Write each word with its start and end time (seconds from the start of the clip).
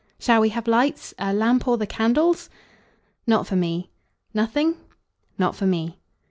"Shall 0.17 0.41
we 0.41 0.49
have 0.49 0.67
lights 0.67 1.13
a 1.19 1.31
lamp 1.31 1.67
or 1.67 1.77
the 1.77 1.85
candles?" 1.85 2.49
"Not 3.27 3.45
for 3.45 3.55
me." 3.55 3.91
"Nothing?" 4.33 4.77
"Not 5.37 5.55
for 5.55 5.67
me." 5.67 5.99